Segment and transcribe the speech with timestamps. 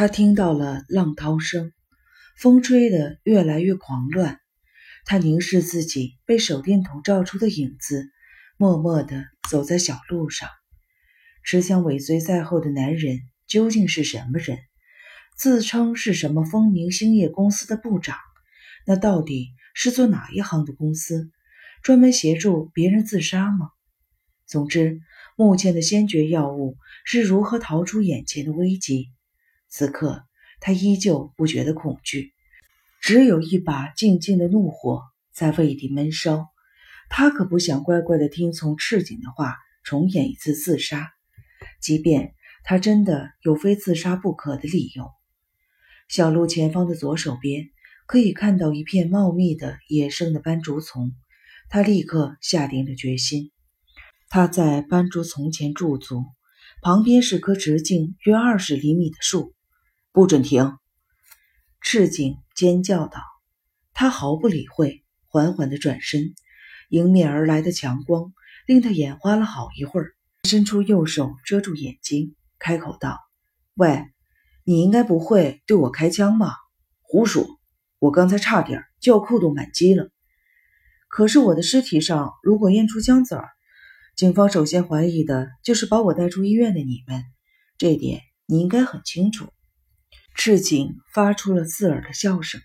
[0.00, 1.74] 他听到了浪涛声，
[2.34, 4.40] 风吹得越来越狂乱。
[5.04, 8.08] 他凝视自己被手电筒照出的影子，
[8.56, 10.48] 默默地走在小路上。
[11.44, 14.56] 持枪尾随在后的男人究竟是什么人？
[15.36, 18.16] 自称是什么风明兴业公司的部长？
[18.86, 21.30] 那到底是做哪一行的公司？
[21.82, 23.68] 专门协助别人自杀吗？
[24.46, 25.02] 总之，
[25.36, 29.10] 目前的先决要务是如何逃出眼前的危机。
[29.70, 30.24] 此刻，
[30.60, 32.34] 他依旧不觉得恐惧，
[33.00, 35.02] 只有一把静静的怒火
[35.32, 36.48] 在胃里闷烧。
[37.08, 41.10] 他可不想乖乖的听从赤井的话，重演一次自杀，
[41.80, 45.10] 即便他真的有非自杀不可的理由。
[46.08, 47.70] 小路前方的左手边，
[48.06, 51.12] 可以看到一片茂密的野生的斑竹丛。
[51.68, 53.52] 他立刻下定了决心。
[54.28, 56.24] 他在斑竹丛前驻足，
[56.82, 59.54] 旁边是棵直径约二十厘米的树。
[60.12, 60.76] 不准停！
[61.80, 63.22] 赤井尖叫道。
[63.94, 66.34] 他毫不理会，缓缓地转身。
[66.88, 68.32] 迎面而来的强光
[68.66, 73.20] 令他眼花了好一会儿，伸出右手遮住眼睛，开口道
[73.74, 74.04] ：“喂，
[74.64, 76.56] 你应该不会对我开枪吧
[77.02, 77.46] ？”“胡说！
[78.00, 80.10] 我刚才差点就要扣动扳机了。”
[81.06, 83.48] 可是我的尸体上如果验出枪子儿，
[84.16, 87.22] 警方首先怀疑的就是把我带出医院的你们，
[87.78, 89.52] 这点你应该很清楚。
[90.34, 92.60] 赤井发出了刺耳的笑声。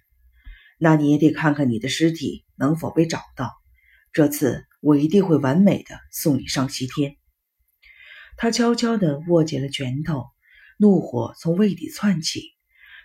[0.77, 3.51] 那你也得看看你的尸体能否被找到。
[4.11, 7.15] 这次我一定会完美的送你上西天。
[8.37, 10.25] 他悄悄地握紧了拳头，
[10.77, 12.41] 怒火从胃里窜起，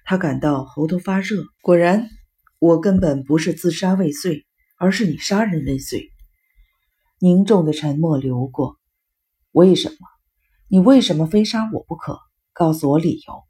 [0.04, 1.44] 他感到喉头发热。
[1.62, 2.08] 果然，
[2.58, 4.46] 我根本不是自杀未遂。
[4.82, 6.10] 而是你杀人未遂。
[7.18, 8.78] 凝重的沉默流过。
[9.52, 9.96] 为什么？
[10.68, 12.18] 你为什么非杀我不可？
[12.54, 13.49] 告诉我理由。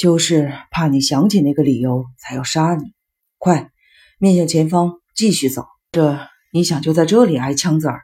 [0.00, 2.94] 就是怕你想起那个理由才要杀你。
[3.36, 3.70] 快，
[4.18, 5.66] 面向前方继续走。
[5.92, 8.00] 这你想就在这里挨枪子儿？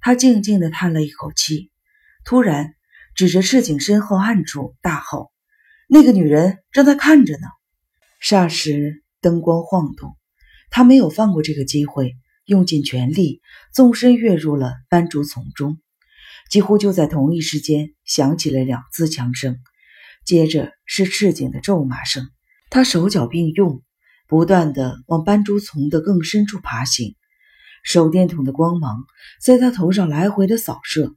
[0.00, 1.72] 他静静地叹了一口气，
[2.24, 2.74] 突然
[3.16, 5.32] 指着赤井身后暗处大吼
[5.90, 7.48] ：“那个女人正在看着呢！”
[8.22, 10.16] 霎时灯光晃动。
[10.70, 15.76] 他没有放过这个机会，用尽全力，纵身跃入了斑竹丛中。
[16.48, 19.58] 几乎就在同一时间，响起了两次枪声，
[20.24, 22.28] 接着是赤井的咒骂声。
[22.70, 23.82] 他手脚并用，
[24.26, 27.14] 不断的往斑竹丛的更深处爬行。
[27.82, 29.04] 手电筒的光芒
[29.42, 31.14] 在他头上来回的扫射，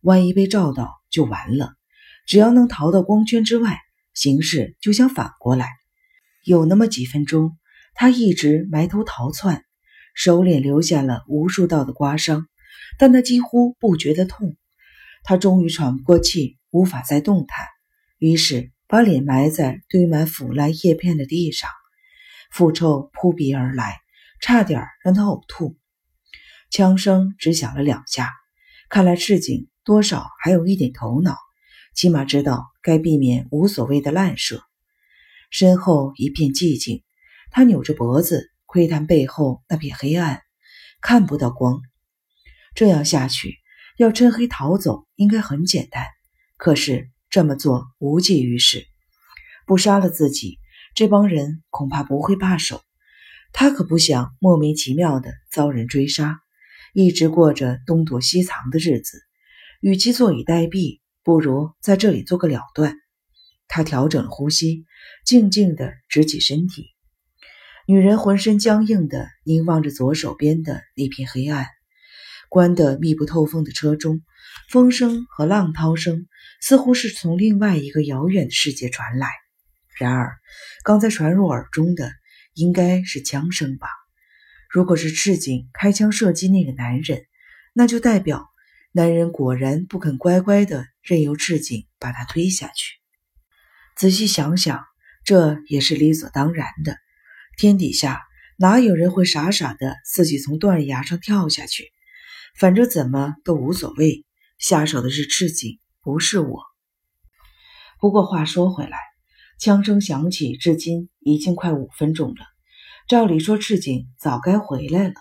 [0.00, 1.74] 万一被照到就完了。
[2.26, 3.78] 只要能逃到光圈之外，
[4.14, 5.68] 形势就将反过来。
[6.44, 7.56] 有那么几分钟。
[7.98, 9.64] 他一直埋头逃窜，
[10.14, 12.46] 手脸留下了无数道的刮伤，
[12.98, 14.54] 但他几乎不觉得痛。
[15.22, 17.66] 他终于喘不过气，无法再动弹，
[18.18, 21.70] 于是把脸埋在堆满腐烂叶片的地上。
[22.50, 24.00] 腐臭扑鼻而来，
[24.40, 25.76] 差点让他呕吐。
[26.70, 28.32] 枪声只响了两下，
[28.88, 31.36] 看来赤井多少还有一点头脑，
[31.94, 34.62] 起码知道该避免无所谓的滥射。
[35.50, 37.02] 身后一片寂静。
[37.52, 40.42] 他扭着脖子窥探背后那片黑暗，
[41.00, 41.80] 看不到光。
[42.74, 43.54] 这样下去，
[43.96, 46.04] 要趁黑逃走应该很简单。
[46.58, 48.86] 可是这么做无济于事，
[49.66, 50.58] 不杀了自己，
[50.94, 52.82] 这帮人恐怕不会罢手。
[53.52, 56.40] 他可不想莫名其妙的遭人追杀，
[56.92, 59.22] 一直过着东躲西藏的日子。
[59.80, 62.96] 与其坐以待毙，不如在这里做个了断。
[63.68, 64.84] 他调整了呼吸，
[65.24, 66.86] 静静地直起身体。
[67.86, 71.66] 女人浑身僵硬地凝望着左手边的那片黑暗，
[72.48, 74.22] 关得密不透风的车中，
[74.70, 76.26] 风声和浪涛声
[76.60, 79.28] 似乎是从另外一个遥远的世界传来。
[79.98, 80.36] 然而，
[80.84, 82.12] 刚才传入耳中的
[82.54, 83.88] 应该是枪声吧？
[84.68, 87.24] 如果是赤井开枪射击那个男人，
[87.72, 88.46] 那就代表
[88.92, 92.96] 男人果然不肯乖乖地任由赤井把他推下去。
[93.96, 94.84] 仔细想想，
[95.24, 96.96] 这也是理所当然的。
[97.56, 98.22] 天底下
[98.58, 101.90] 哪有人会傻傻的自己从断崖上跳下去？
[102.58, 104.24] 反正怎么都无所谓。
[104.58, 106.62] 下手的是赤井，不是我。
[108.00, 108.98] 不过话说回来，
[109.58, 112.36] 枪声响起至今已经快五分钟了。
[113.08, 115.14] 照理说赤井早该回来了，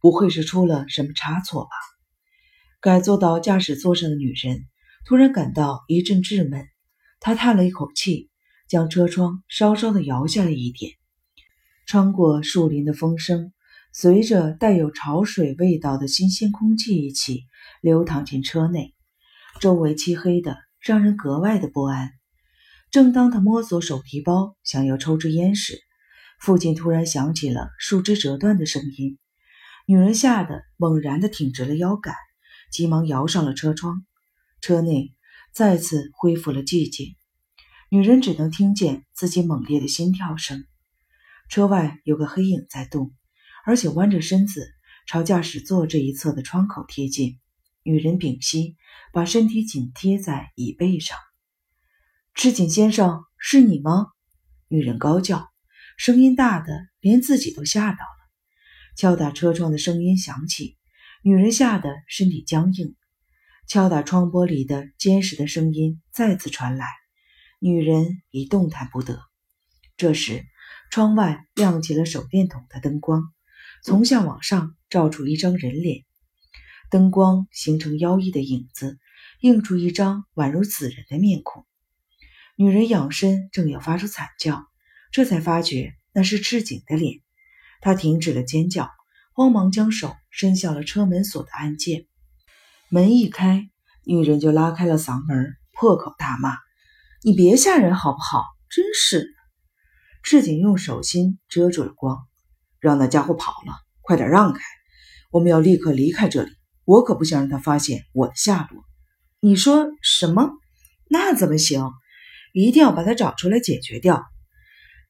[0.00, 1.70] 不会是出了什么差错吧？
[2.80, 4.66] 改坐到驾驶座上的女人
[5.06, 6.66] 突然感到一阵稚闷，
[7.20, 8.30] 她叹了一口气，
[8.66, 10.92] 将车窗稍稍的摇下了一点。
[11.86, 13.52] 穿过树林的风声，
[13.94, 17.44] 随着带有潮水味道的新鲜空气一起
[17.82, 18.94] 流淌进车内，
[19.60, 22.10] 周围漆黑的，让人格外的不安。
[22.90, 25.78] 正当他摸索手提包想要抽支烟时，
[26.40, 29.18] 附近突然响起了树枝折断的声音。
[29.86, 32.14] 女人吓得猛然地挺直了腰杆，
[32.70, 34.06] 急忙摇上了车窗。
[34.62, 35.14] 车内
[35.52, 37.14] 再次恢复了寂静，
[37.90, 40.64] 女人只能听见自己猛烈的心跳声。
[41.50, 43.12] 车外有个黑影在动，
[43.64, 44.68] 而且弯着身子
[45.06, 47.38] 朝驾驶座这一侧的窗口贴近。
[47.84, 48.76] 女人屏息，
[49.12, 51.18] 把身体紧贴在椅背上。
[52.34, 54.06] 赤井先生，是你吗？
[54.68, 55.50] 女人高叫，
[55.98, 58.22] 声音大的连自己都吓到了。
[58.96, 60.78] 敲打车窗的声音响起，
[61.22, 62.94] 女人吓得身体僵硬。
[63.66, 66.86] 敲打窗玻璃的坚实的声音再次传来，
[67.58, 69.20] 女人已动弹不得。
[69.96, 70.44] 这时，
[70.90, 73.32] 窗外亮起了手电筒的灯光，
[73.82, 76.04] 从下往上照出一张人脸。
[76.88, 78.98] 灯光形成妖异的影子，
[79.40, 81.66] 映出一张宛如死人的面孔。
[82.54, 84.64] 女人仰身，正要发出惨叫，
[85.10, 87.22] 这才发觉那是赤井的脸。
[87.80, 88.88] 她停止了尖叫，
[89.32, 92.06] 慌忙将手伸向了车门锁的按键。
[92.88, 93.68] 门一开，
[94.04, 96.56] 女人就拉开了嗓门，破口大骂
[97.24, 98.44] ：“你别吓人好不好？
[98.68, 99.34] 真是！”
[100.22, 102.28] 赤井用手心遮住了光，
[102.82, 104.60] 让那家伙跑了，快点让开！
[105.30, 106.50] 我们要立刻离开这里。
[106.84, 108.82] 我可不想让他发现我的下落。
[109.38, 110.50] 你说什么？
[111.08, 111.92] 那怎么行？
[112.52, 114.24] 一定要把他找出来解决掉。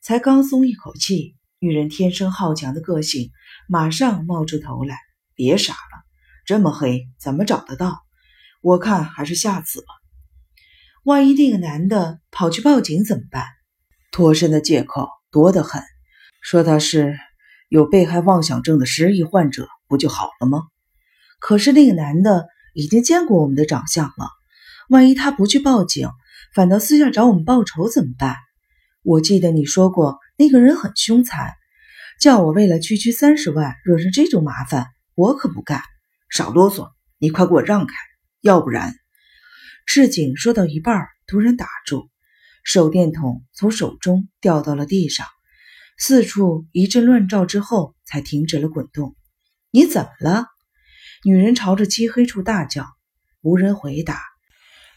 [0.03, 3.31] 才刚松一口气，女人天生好强的个性
[3.67, 4.99] 马上冒出头来。
[5.35, 6.05] 别傻了，
[6.45, 8.03] 这么黑怎么找得到？
[8.61, 9.87] 我看还是下次吧。
[11.05, 13.47] 万一那个男的跑去报警怎么办？
[14.13, 15.83] 脱身的借口多得很，
[16.43, 17.17] 说他是
[17.73, 20.65] 有被害妄想症的失忆患者，不就好了吗？
[21.41, 24.29] 可是那个男的已经见过我们的长相了，
[24.91, 26.11] 万一他不去报警，
[26.55, 28.37] 反倒私下找我们报仇怎么办？
[29.03, 31.55] 我记得你说过那个人很凶残，
[32.21, 35.81] 叫我为了区区三十万惹上这种麻烦，我可不干。
[36.29, 37.95] 少啰嗦，你快给我让开，
[38.43, 38.95] 要不然……
[39.87, 42.11] 赤井说到一半，突然打住，
[42.65, 45.27] 手电筒从手中掉到了地上，
[45.99, 49.15] 四处一阵乱照之后，才停止了滚动。
[49.71, 50.47] 你怎么了？
[51.25, 52.87] 女人朝着漆黑处大叫，
[53.41, 54.21] 无人回答，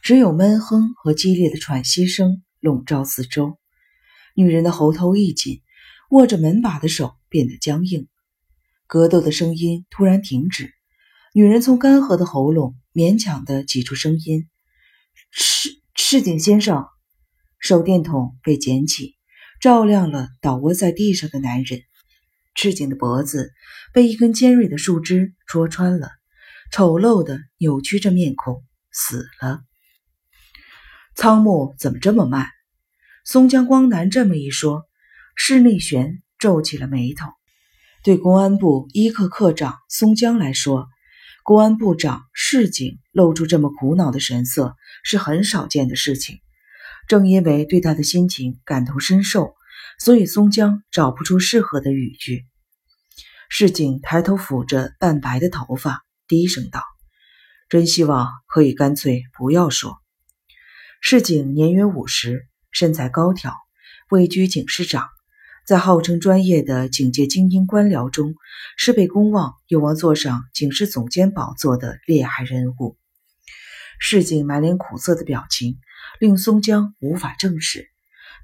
[0.02, 3.60] 只有闷哼和激烈的喘息声笼罩四周。
[4.36, 5.62] 女人的喉头一紧，
[6.10, 8.08] 握着门把的手变得僵硬，
[8.88, 10.74] 格斗的声音突然停止。
[11.34, 14.50] 女人从干涸的喉咙勉强地挤出声音
[15.32, 16.86] ：“赤赤井先生。”
[17.60, 19.15] 手电筒被捡起，
[19.66, 21.82] 照亮了倒卧在地上的男人。
[22.54, 23.52] 赤井的脖子
[23.94, 26.12] 被一根尖锐的树枝戳穿了，
[26.72, 29.62] 丑陋的扭曲着面孔，死了。
[31.16, 32.46] 仓木怎么这么慢？
[33.26, 34.84] 松江光南这么一说，
[35.36, 37.26] 室内玄皱起了眉头。
[38.04, 40.88] 对公安部一课课长松江来说，
[41.44, 46.38] 公安部长市井露出这么苦恼的神色是很少见的事情。
[47.08, 49.54] 正因为对他的心情感同身受。
[49.98, 52.46] 所以松江找不出适合的语句。
[53.48, 56.84] 市井抬头抚着半白的头发，低声道
[57.70, 59.98] ：“真希望可以干脆不要说。”
[61.00, 63.54] 市井年约五十，身材高挑，
[64.10, 65.08] 位居警视长，
[65.66, 68.34] 在号称专业的警界精英官僚中，
[68.76, 72.98] 是被公望有望坐上警视总监宝座的厉害人物。
[74.00, 75.80] 市井满脸苦涩的表情，
[76.20, 77.90] 令松江无法正视。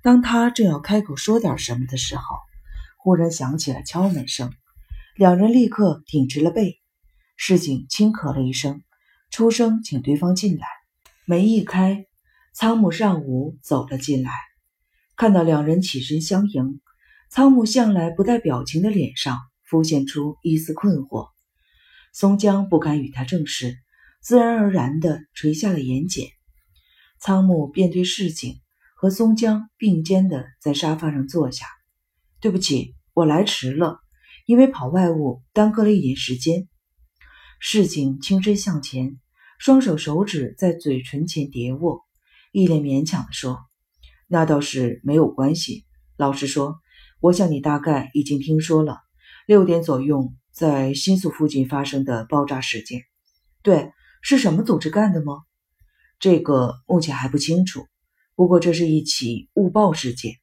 [0.02, 2.24] 当他正要开口说点什么的时候，
[2.98, 4.52] 忽然响起了敲门声，
[5.16, 6.80] 两人立刻挺直了背。
[7.36, 8.82] 市井轻咳了一声，
[9.30, 10.68] 出声请对方进来。
[11.26, 12.06] 门一开，
[12.54, 14.32] 仓木尚武走了进来，
[15.16, 16.82] 看到两人起身相迎，
[17.30, 21.30] 仓木向来不带表情的脸上浮现出一丝困惑。
[22.14, 23.78] 松江不敢与他正视，
[24.22, 26.30] 自然而然地垂下了眼睑。
[27.20, 28.62] 仓木便对市井。
[28.94, 31.66] 和松江并肩的在沙发上坐下。
[32.40, 34.00] 对不起，我来迟了，
[34.46, 36.68] 因为跑外务耽搁了一点时间。
[37.60, 39.20] 市井轻身向前，
[39.58, 42.02] 双手手指在嘴唇前叠握，
[42.52, 43.58] 一脸勉强地说
[44.30, 45.84] ：“那倒是没有关系。
[46.16, 46.76] 老实说，
[47.22, 49.00] 我想你大概已经听说了
[49.48, 53.02] 六点左右在新宿附近发生的爆炸事件。
[53.64, 55.44] 对，是什么组织干的吗？
[56.20, 57.88] 这个目前还不清楚。”
[58.34, 60.36] 不过，这是一起误报事件，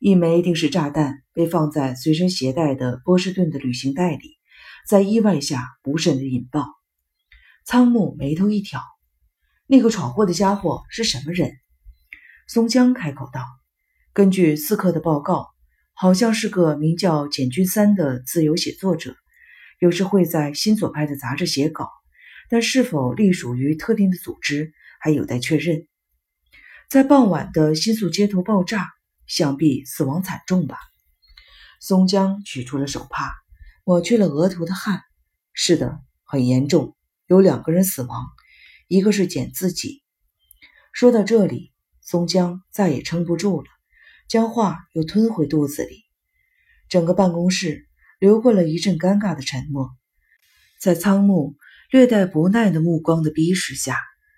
[0.00, 4.38] 一枚定时炸弹被放在随身携带的波士顿的旅行袋里，
[4.86, 6.64] 在意外下不慎的引爆。
[7.66, 8.80] 仓木眉头一挑，
[9.66, 11.58] 那个闯祸的家伙是什么人？
[12.46, 13.44] 松江开口道
[14.14, 15.48] ：“根据刺客的报告，
[15.92, 19.16] 好像是个名叫简君三的自由写作者，
[19.80, 21.90] 有时会在新左派的杂志写稿，
[22.48, 25.86] 但是否隶属于特定的组织，还有待确认。
[26.88, 28.88] 在傍晚的新宿街头爆炸，
[29.26, 30.78] 想必死亡惨重吧？”
[31.80, 33.32] 松江取出了手帕，
[33.84, 35.02] 抹去了额头的汗。
[35.52, 38.26] “是的，很严重，有两个人死亡，
[38.86, 40.02] 一个是简自己。”
[40.92, 41.72] 说到这里。
[42.00, 43.66] 松江再也撑不住了，
[44.30, 46.06] 将话又吞回肚子里。
[46.88, 47.86] 整个办公室
[48.18, 49.90] 流过了一阵尴尬的沉默。
[50.80, 51.58] 在仓木
[51.90, 53.96] 略带不耐的目光的逼视下，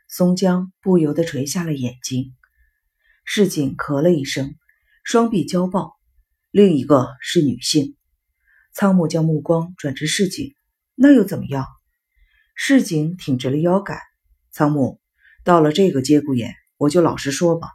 [0.08, 2.32] 松江不由得垂下了眼睛。
[3.24, 4.54] 市井咳了一声，
[5.02, 5.98] 双臂交抱。
[6.52, 7.96] 另一个是女性。
[8.72, 10.54] 仓木将目光转至市井，
[10.94, 11.66] 那又怎么样？
[12.54, 13.98] 市井挺直了腰杆。
[14.52, 15.00] 仓木，
[15.42, 16.54] 到了这个节骨眼。
[16.76, 17.66] 我就老实说吧，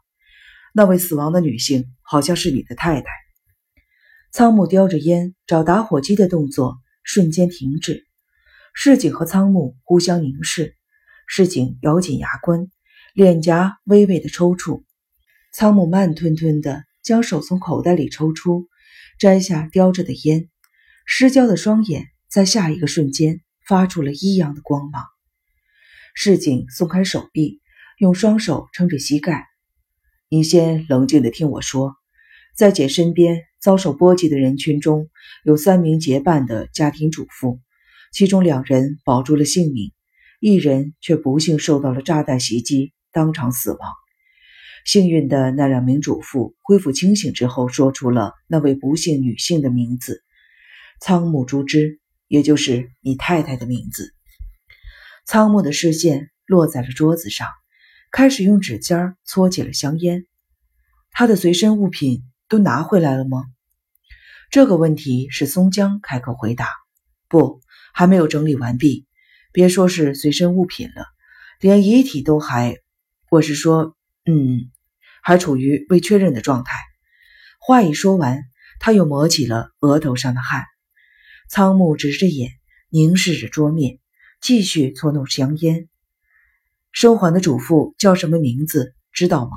[0.73, 3.07] 那位死亡的女性好像是你的太太。
[4.31, 8.04] 仓木叼着烟找打火机的动作瞬间停止，
[8.77, 10.75] 市井和仓木互相凝视，
[11.25, 12.69] 市井咬紧牙关，
[13.15, 14.83] 脸颊微微的抽搐。
[15.51, 18.67] 仓木慢吞吞的将手从口袋里抽出，
[19.17, 20.49] 摘下叼着的烟，
[21.05, 25.03] 失焦的双眼在下一个瞬间发出了异样的光芒。
[26.13, 27.61] 市井松开手臂。
[27.97, 29.47] 用双手撑着膝盖，
[30.27, 31.95] 你先冷静的听我说。
[32.53, 35.09] 在姐身边遭受波及的人群中
[35.45, 37.61] 有三名结伴的家庭主妇，
[38.15, 39.91] 其中两人保住了性命，
[40.39, 43.91] 一人却不幸受到了炸弹袭击，当场死亡。
[44.85, 50.23] 幸运的那两名主妇恢复清醒之后，说出了那位不幸女性的名字——
[51.01, 54.13] 仓木朱枝，也就是你太太的名字。
[55.25, 57.49] 仓木的视线落在了桌子上。
[58.11, 60.25] 开始用指尖搓起了香烟。
[61.11, 63.43] 他的随身物品都拿回来了吗？
[64.49, 66.69] 这个问题是松江开口回答。
[67.27, 67.59] 不，
[67.97, 69.07] 还没有整理完毕。
[69.53, 71.05] 别说是随身物品了，
[71.61, 72.75] 连遗体都还……
[73.31, 74.69] 我是说，嗯，
[75.23, 76.73] 还处于未确认的状态。
[77.57, 78.43] 话一说完，
[78.81, 80.65] 他又抹起了额头上的汗。
[81.49, 82.51] 仓木直着眼
[82.89, 83.99] 凝视着桌面，
[84.41, 85.87] 继续搓弄香烟。
[86.91, 88.93] 生还的主妇叫什么名字？
[89.13, 89.51] 知道吗？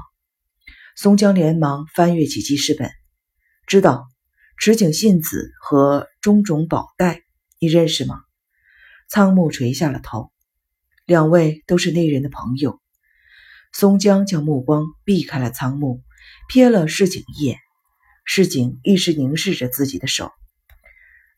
[0.94, 2.88] 松江连忙翻阅起记事本，
[3.66, 4.06] 知道
[4.58, 7.22] 池井信子和中种宝代，
[7.58, 8.20] 你认识吗？
[9.10, 10.30] 仓木垂下了头，
[11.06, 12.78] 两位都是那人的朋友。
[13.72, 16.02] 松江将目光避开了仓木，
[16.52, 17.58] 瞥了市井一眼。
[18.26, 20.30] 市井一时凝视着自己的手，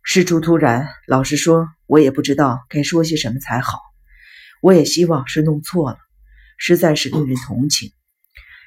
[0.02, 3.78] 事出突然，老实说，我也不知道该说些什么才好。
[4.60, 5.98] 我也希望是弄错了，
[6.58, 7.92] 实在是令人同情。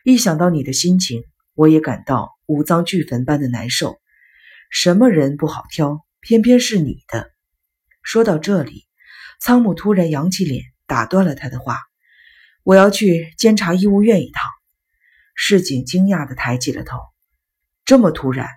[0.06, 3.98] 一想到你的心情，我也感到五脏俱焚般的难受。
[4.72, 7.32] 什么人不好挑，偏偏是你的。
[8.02, 8.86] 说到这里，
[9.44, 11.78] 仓木突然扬起脸，打断了他的话
[12.64, 14.42] ：“我要去监察医务院一趟。”
[15.36, 16.98] 市井惊讶地抬起了头
[17.84, 18.48] ：“这么突然？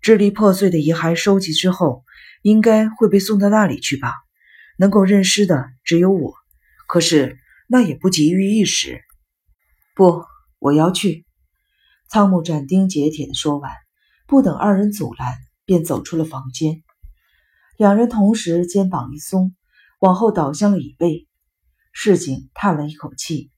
[0.00, 2.02] 支离破碎的遗骸收集之后，
[2.40, 4.14] 应该会被送到那里去吧？
[4.78, 6.32] 能够认尸的只有我。”
[6.88, 7.38] 可是
[7.68, 9.02] 那也不急于一时。
[9.94, 10.24] 不，
[10.58, 11.26] 我要去。
[12.08, 13.70] 仓木斩钉截铁地说完，
[14.26, 15.34] 不等二人阻拦，
[15.66, 16.82] 便走出了房间。
[17.76, 19.54] 两人同时肩膀一松，
[20.00, 21.28] 往后倒向了椅背。
[21.92, 23.50] 市井叹了一口气，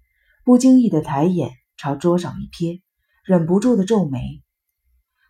[0.45, 2.83] 不经意的抬眼朝桌上一瞥，
[3.25, 4.43] 忍不住的皱眉。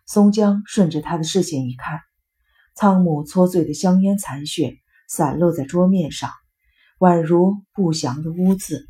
[0.05, 2.01] 松江顺着他的视线一看，
[2.75, 4.77] 苍木搓碎的香烟残屑
[5.07, 6.29] 散落在桌面上。
[6.99, 8.89] 宛如不祥的污渍。